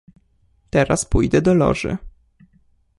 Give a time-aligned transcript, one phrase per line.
[0.69, 1.97] "Teraz pójdę do Loży."